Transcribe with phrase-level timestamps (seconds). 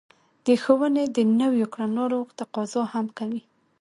[0.45, 3.41] د ښوونې د نويو کړنلارو تقاضا هم کوي.